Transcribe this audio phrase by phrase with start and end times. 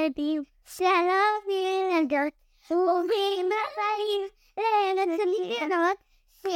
[0.00, 2.32] ילדים, שלום ילדות,
[2.70, 4.28] ברוכים הבאים
[4.58, 5.96] לארץ הניסיונות
[6.42, 6.48] של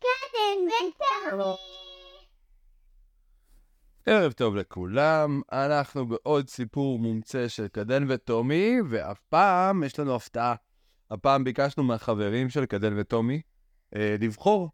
[0.00, 1.54] קדם ותמי.
[4.06, 10.54] ערב טוב לכולם, אנחנו בעוד סיפור מומצא של קדן וטומי, והפעם יש לנו הפתעה.
[11.10, 13.40] הפעם ביקשנו מהחברים של קדן וטומי
[13.96, 14.68] אה, לבחור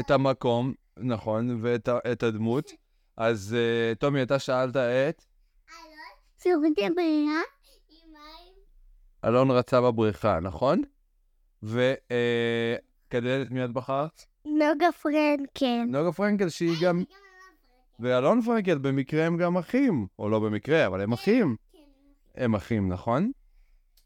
[0.00, 2.72] את המקום, נכון, ואת הדמות.
[3.16, 5.24] אז אה, טומי, אתה שאלת את,
[6.42, 7.42] שירותי ברירה
[7.90, 8.54] עם מים.
[9.24, 10.82] אלון רצה בבריכה, נכון?
[11.62, 14.24] וקדן, את מי את בחרת?
[14.44, 15.82] נוגה פרנקל.
[15.88, 17.02] נוגה פרנקל, שהיא גם...
[18.00, 20.06] ואלון פרנקל, במקרה הם גם אחים.
[20.18, 21.56] או לא במקרה, אבל הם אחים.
[22.34, 23.30] הם אחים, נכון?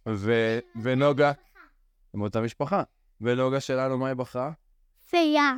[0.09, 0.59] ו...
[0.83, 1.33] ונוגה,
[2.15, 2.83] הם אותה משפחה.
[3.21, 4.53] ונוגה שלנו, מה היא בחרה?
[5.11, 5.53] פייה.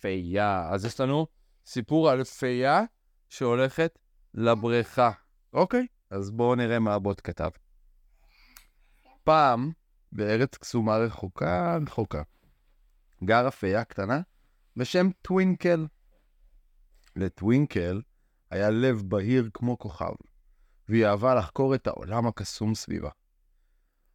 [0.00, 0.68] פייה.
[0.70, 1.26] אז יש לנו
[1.66, 2.82] סיפור על פייה
[3.28, 3.98] שהולכת
[4.34, 5.10] לבריכה.
[5.52, 7.50] אוקיי, אז בואו נראה מה הבוט כתב.
[9.24, 9.72] פעם,
[10.12, 12.22] בארץ קסומה רחוקה רחוקה,
[13.24, 14.20] גרה פייה קטנה
[14.76, 15.86] בשם טווינקל.
[17.16, 18.00] לטווינקל
[18.50, 20.12] היה לב בהיר כמו כוכב,
[20.88, 23.10] והיא אהבה לחקור את העולם הקסום סביבה.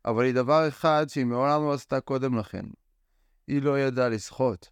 [0.06, 2.66] אבל היא דבר אחד שהיא מעולם לא עשתה קודם לכן.
[3.48, 4.70] היא לא ידעה לשחות.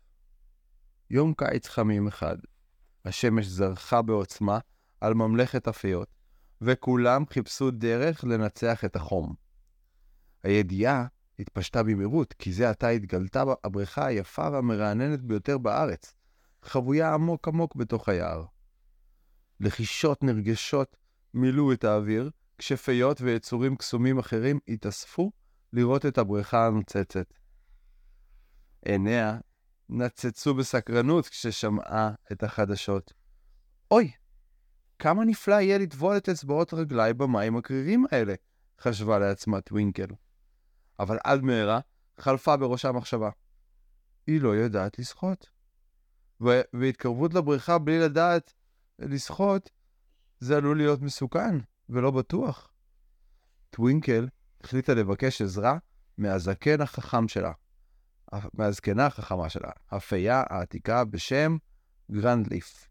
[1.10, 2.38] יום קיץ חמים אחד,
[3.06, 4.60] השמש זרחה בעוצמה
[5.02, 6.19] על ממלכת הפיות,
[6.62, 9.36] וכולם חיפשו דרך לנצח את החום.
[10.44, 11.06] הידיעה
[11.40, 16.14] התפשטה במהירות, כי זה עתה התגלתה הבריכה היפה והמרעננת ביותר בארץ,
[16.64, 18.46] חבויה עמוק עמוק בתוך היער.
[19.60, 20.98] לחישות נרגשות
[21.34, 25.32] מילאו את האוויר, כשפיות ויצורים קסומים אחרים התאספו
[25.74, 27.34] לראות את הבריכה הנוצצת.
[28.86, 29.38] עיניה
[29.90, 33.14] נצצו בסקרנות כששמעה את החדשות.
[33.92, 34.12] אוי,
[35.00, 38.34] כמה נפלא יהיה לטבול את אצבעות רגליי במים הקרירים האלה,
[38.80, 40.08] חשבה לעצמה טווינקל.
[41.00, 41.80] אבל עד מהרה
[42.20, 43.30] חלפה בראשה מחשבה.
[44.28, 45.50] היא לא יודעת לשחות.
[46.74, 48.54] והתקרבות לבריכה בלי לדעת
[49.00, 49.70] לשחות,
[50.40, 51.56] זה עלול להיות מסוכן
[51.90, 52.72] ולא בטוח.
[53.70, 54.28] טווינקל
[54.64, 55.78] החליטה לבקש עזרה
[56.18, 57.52] מהזקן החכם שלה,
[58.54, 61.58] מהזקנה החכמה שלה, הפייה העתיקה בשם
[62.12, 62.89] גרנדליף.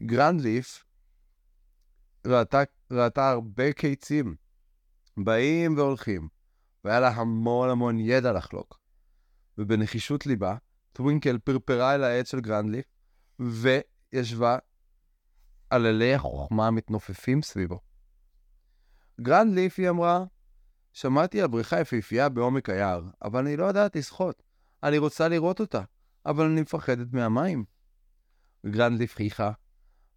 [0.00, 0.84] גרנדליף
[2.26, 4.36] ראתה, ראתה הרבה קיצים,
[5.16, 6.28] באים והולכים,
[6.84, 8.80] והיה לה המון המון ידע לחלוק.
[9.58, 10.56] ובנחישות ליבה,
[10.92, 12.84] טווינקל פרפרה אל העץ של גרנדליף,
[13.38, 14.58] וישבה
[15.70, 17.80] על עלי החוכמה המתנופפים סביבו.
[19.20, 20.24] גרנדליף, היא אמרה,
[20.92, 24.42] שמעתי על בריכה יפהפייה בעומק היער, אבל אני לא יודעת לשחות.
[24.82, 25.82] אני רוצה לראות אותה,
[26.26, 27.64] אבל אני מפחדת מהמים.
[28.66, 29.52] גרנדליף חייכה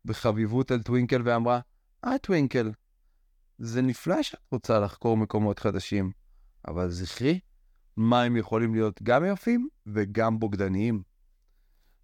[0.05, 1.59] בחביבות אל טווינקל ואמרה,
[2.05, 2.71] אה, טווינקל,
[3.57, 6.11] זה נפלא שאת רוצה לחקור מקומות חדשים,
[6.67, 7.39] אבל זכרי,
[7.97, 11.03] מים יכולים להיות גם יפים וגם בוגדניים.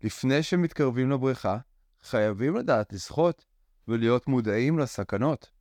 [0.04, 1.58] לפני שמתקרבים לבריכה,
[2.02, 3.46] חייבים לדעת לשחות
[3.88, 5.52] ולהיות מודעים לסכנות.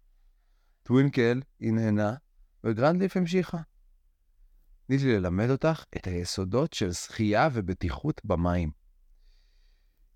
[0.83, 2.15] טווינקל הנהנה,
[2.65, 3.59] וגרנדליף המשיכה.
[4.87, 8.71] תני לי ללמד אותך את היסודות של שחייה ובטיחות במים.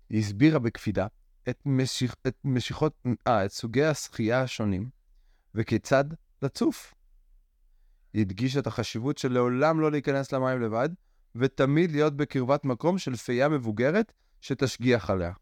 [0.09, 1.07] היא הסבירה בקפידה
[1.49, 2.15] את, משיכ...
[2.27, 4.89] את משיכות, אה, את סוגי השחייה השונים,
[5.55, 6.05] וכיצד
[6.41, 6.93] לצוף.
[8.13, 10.89] היא הדגישה את החשיבות של לעולם לא להיכנס למים לבד,
[11.35, 15.33] ותמיד להיות בקרבת מקום של פייה מבוגרת שתשגיח עליה.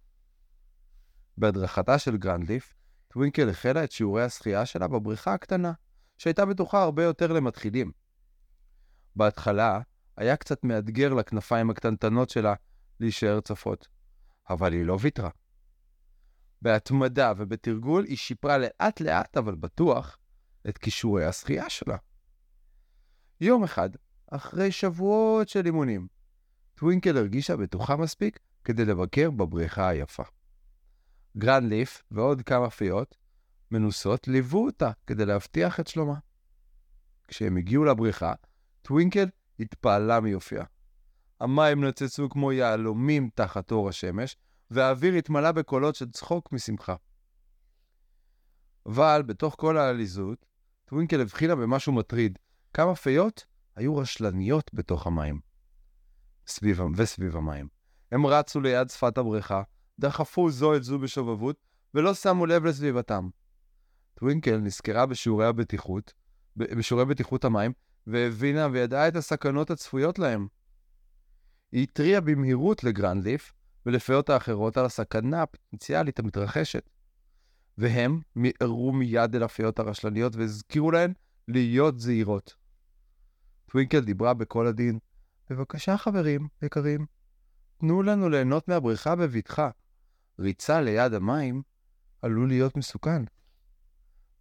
[1.37, 2.73] בהדרכתה של גרנדליף,
[3.07, 5.71] טווינקל החלה את שיעורי השחייה שלה בבריכה הקטנה,
[6.17, 7.91] שהייתה בטוחה הרבה יותר למתחילים.
[9.15, 9.79] בהתחלה
[10.17, 12.53] היה קצת מאתגר לכנפיים הקטנטנות שלה
[12.99, 13.87] להישאר צפות,
[14.49, 15.29] אבל היא לא ויתרה.
[16.61, 20.17] בהתמדה ובתרגול היא שיפרה לאט לאט אבל בטוח
[20.69, 21.97] את כישורי השחייה שלה.
[23.41, 23.89] יום אחד,
[24.31, 26.07] אחרי שבועות של אימונים,
[26.75, 30.23] טווינקל הרגישה בטוחה מספיק כדי לבקר בבריכה היפה.
[31.37, 33.17] גרנליף ועוד כמה פיות
[33.71, 36.19] מנוסות ליוו אותה כדי להבטיח את שלומה.
[37.27, 38.33] כשהם הגיעו לבריכה,
[38.81, 39.25] טווינקל
[39.59, 40.63] התפעלה מיופייה.
[41.39, 44.37] המים נצצו כמו יהלומים תחת אור השמש,
[44.71, 46.95] והאוויר התמלא בקולות של צחוק משמחה.
[48.85, 50.45] אבל בתוך כל העליזות,
[50.85, 52.39] טווינקל הבחינה במשהו מטריד.
[52.73, 55.39] כמה פיות היו רשלניות בתוך המים.
[56.47, 57.67] סביב, וסביב המים.
[58.11, 59.63] הם רצו ליד שפת הבריכה,
[59.99, 63.29] דחפו זו את זו בשובבות, ולא שמו לב לסביבתם.
[64.13, 66.13] טווינקל נזכרה בשיעורי הבטיחות,
[66.57, 67.71] בשיעורי בטיחות המים,
[68.07, 70.47] והבינה וידעה את הסכנות הצפויות להם.
[71.71, 73.53] היא התריעה במהירות לגרנדליף
[73.87, 76.89] ולפיות האחרות על הסכנה הפוטנציאלית המתרחשת.
[77.77, 81.13] והם מיהרו מיד אל הפיות הרשלניות והזכירו להן
[81.47, 82.55] להיות זהירות.
[83.65, 84.99] טווינקל דיברה בקול עדין,
[85.49, 87.05] בבקשה חברים יקרים,
[87.77, 89.69] תנו לנו ליהנות מהבריכה בבטחה.
[90.39, 91.61] ריצה ליד המים
[92.21, 93.23] עלול להיות מסוכן,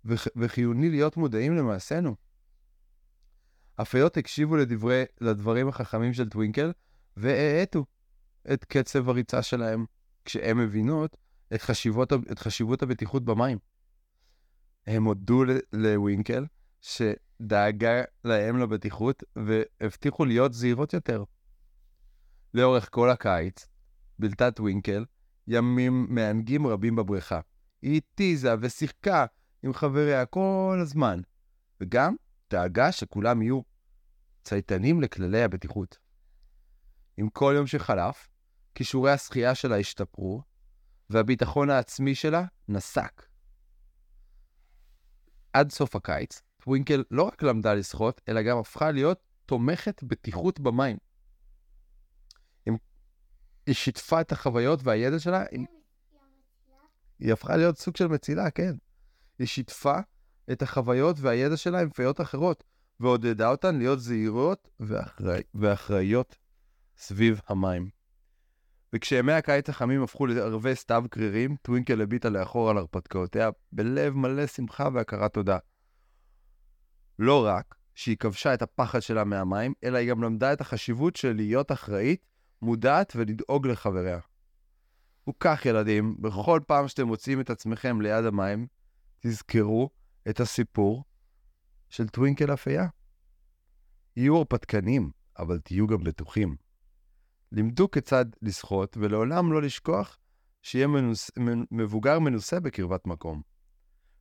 [0.04, 2.16] וכ- וחיוני להיות מודעים למעשינו.
[3.78, 6.72] הפיות הקשיבו לדברי, לדברים החכמים של טווינקל,
[7.16, 7.84] והאטו
[8.52, 9.84] את קצב הריצה שלהם,
[10.24, 11.16] כשהן מבינות
[11.54, 13.58] את חשיבות, את חשיבות הבטיחות במים.
[14.86, 16.46] הם הודו לווינקל
[16.80, 21.24] שדאגה להם לבטיחות, והבטיחו להיות זהירות יותר.
[22.54, 23.66] לאורך כל הקיץ
[24.18, 25.04] בילתה טווינקל
[25.46, 27.40] ימים מענגים רבים בבריכה.
[27.82, 29.26] היא התיזה ושיחקה
[29.62, 31.20] עם חבריה כל הזמן,
[31.80, 32.14] וגם
[32.50, 33.60] דאגה שכולם יהיו
[34.44, 35.98] צייתנים לכללי הבטיחות.
[37.16, 38.28] עם כל יום שחלף,
[38.76, 40.42] כישורי השחייה שלה השתפרו,
[41.10, 43.26] והביטחון העצמי שלה נסק.
[45.52, 50.96] עד סוף הקיץ, טווינקל לא רק למדה לשחות, אלא גם הפכה להיות תומכת בטיחות במים.
[53.66, 55.44] היא שיתפה את החוויות והידע שלה,
[57.18, 58.72] היא הפכה להיות סוג של מצילה, כן.
[59.38, 59.98] היא שיתפה
[60.52, 62.64] את החוויות והידע שלה עם פיות אחרות,
[63.00, 66.36] ועודדה אותן להיות זהירות ואחראי, ואחראיות
[66.96, 67.95] סביב המים.
[68.92, 74.88] וכשימי הקיץ החמים הפכו לערבי סתיו קרירים, טווינקל הביטה לאחור על הרפתקאותיה בלב מלא שמחה
[74.92, 75.58] והכרת תודה.
[77.18, 81.32] לא רק שהיא כבשה את הפחד שלה מהמים, אלא היא גם למדה את החשיבות של
[81.36, 82.26] להיות אחראית,
[82.62, 84.18] מודעת ולדאוג לחבריה.
[85.28, 88.66] וכך, ילדים, בכל פעם שאתם מוצאים את עצמכם ליד המים,
[89.20, 89.90] תזכרו
[90.28, 91.04] את הסיפור
[91.90, 92.86] של טווינקל אפייה.
[94.16, 96.56] יהיו הרפתקנים, אבל תהיו גם בטוחים.
[97.52, 100.18] לימדו כיצד לשחות, ולעולם לא לשכוח
[100.62, 101.30] שיהיה מנוס...
[101.38, 103.42] מנ- מבוגר מנוסה בקרבת מקום.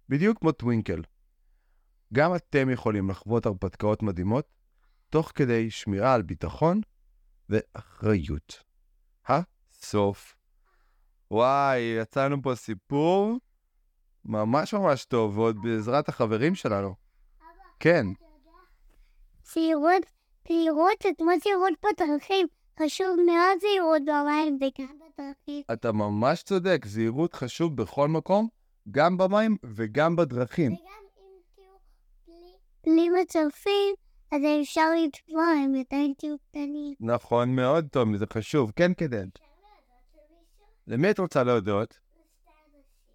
[0.09, 1.01] בדיוק כמו טווינקל.
[2.13, 4.47] גם אתם יכולים לחוות הרפתקאות מדהימות,
[5.09, 6.81] תוך כדי שמירה על ביטחון
[7.49, 8.63] ואחריות.
[9.27, 10.35] הסוף.
[11.31, 13.39] וואי, יצאנו פה סיפור
[14.25, 16.95] ממש ממש טוב, ועוד בעזרת החברים שלנו.
[17.79, 18.05] כן,
[19.53, 20.03] זהירות,
[20.47, 22.47] זהירות זה כמו זהירות בדרכים.
[22.83, 25.63] חשוב מאוד זהירות במים וגם בדרכים.
[25.73, 28.47] אתה ממש צודק, זהירות חשוב בכל מקום,
[28.91, 30.71] גם במים וגם בדרכים.
[30.73, 30.81] וגם
[31.17, 31.65] אם תהיו
[32.27, 33.95] בלי- בלי מצרפים,
[34.31, 36.93] אז אפשר לטבוע, הם עדיין תהיו קטנים.
[36.99, 38.71] נכון מאוד, תומי, זה חשוב.
[38.75, 39.27] כן, קדן.
[40.87, 41.99] למי את רוצה להודות?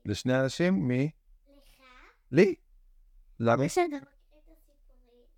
[0.07, 0.89] לשני אנשים?
[0.89, 1.11] מי?
[2.33, 2.55] לי.
[3.41, 3.65] למה?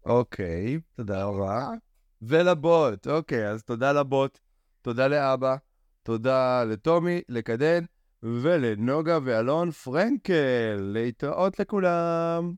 [0.06, 1.68] אוקיי, תודה רבה.
[2.22, 4.38] ולבוט, אוקיי, אז תודה לבוט,
[4.82, 5.56] תודה לאבא,
[6.02, 7.84] תודה לטומי, לקדן
[8.22, 10.76] ולנוגה ואלון פרנקל.
[10.78, 12.52] להתראות לכולם.